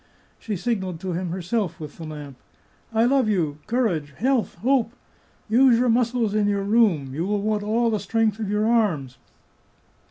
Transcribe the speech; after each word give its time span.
She 0.39 0.55
signalled 0.55 0.99
to 1.01 1.13
him 1.13 1.29
herself, 1.29 1.79
with 1.79 1.97
the 1.99 2.05
lamp:" 2.05 2.35
I 2.91 3.05
love 3.05 3.29
you! 3.29 3.59
Courage! 3.67 4.13
health! 4.17 4.55
hope! 4.63 4.93
Use 5.47 5.77
your 5.77 5.89
muscles 5.89 6.33
in 6.33 6.47
your 6.47 6.63
room; 6.63 7.13
you 7.13 7.23
will 7.27 7.43
want 7.43 7.61
all 7.61 7.91
the 7.91 7.99
strength 7.99 8.39
of 8.39 8.49
your 8.49 8.65
arms." 8.65 9.19